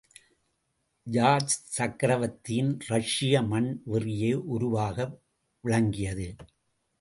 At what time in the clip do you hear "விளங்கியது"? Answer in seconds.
5.63-6.35